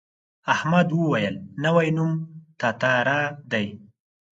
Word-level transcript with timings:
احمد 0.53 0.87
وویل 0.91 1.35
نوی 1.63 1.87
نوم 1.97 2.11
تتارا 2.59 3.21
دی. 3.51 3.67